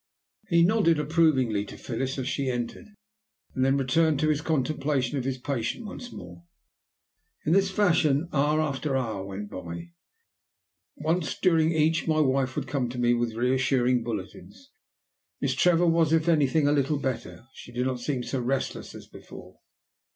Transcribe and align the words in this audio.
He 0.47 0.63
nodded 0.63 0.97
approvingly 0.99 1.63
to 1.65 1.77
Phyllis 1.77 2.17
as 2.17 2.27
she 2.27 2.49
entered, 2.49 2.87
and 3.53 3.63
then 3.63 3.77
returned 3.77 4.19
to 4.21 4.29
his 4.29 4.41
contemplation 4.41 5.15
of 5.19 5.25
his 5.25 5.37
patient 5.37 5.85
once 5.85 6.11
more. 6.11 6.43
In 7.45 7.53
this 7.53 7.69
fashion 7.69 8.27
hour 8.33 8.59
after 8.61 8.97
hour 8.97 9.23
went 9.23 9.51
by. 9.51 9.91
Once 10.95 11.35
during 11.37 11.71
each 11.73 12.07
my 12.07 12.19
wife 12.19 12.55
would 12.55 12.67
come 12.67 12.89
to 12.89 12.97
me 12.97 13.13
with 13.13 13.35
reassuring 13.35 14.01
bulletins. 14.01 14.71
"Miss 15.39 15.53
Trevor 15.53 15.85
was, 15.85 16.11
if 16.13 16.27
anything, 16.27 16.67
a 16.67 16.71
little 16.71 16.97
better, 16.97 17.45
she 17.53 17.71
did 17.71 17.85
not 17.85 17.99
seem 17.99 18.23
so 18.23 18.41
restless 18.41 18.95
as 18.95 19.05
before." 19.05 19.59